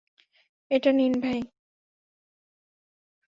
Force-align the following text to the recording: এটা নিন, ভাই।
এটা 0.71 0.91
নিন, 0.91 1.13
ভাই। 1.23 1.39